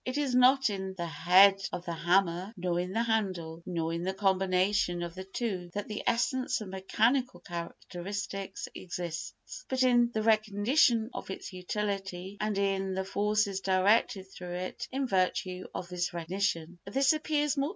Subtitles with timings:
[0.03, 4.01] It is not in the head of the hammer, nor in the handle, nor in
[4.01, 10.23] the combination of the two that the essence of mechanical characteristics exists, but in the
[10.23, 16.11] recognition of its utility and in the forces directed through it in virtue of this
[16.15, 16.79] recognition.